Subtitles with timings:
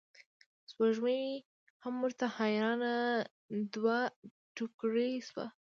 [0.69, 1.21] سپوږمۍ
[1.83, 2.93] هم ورته حیرانه
[3.73, 3.97] دوه
[4.55, 5.45] توکړې شوه.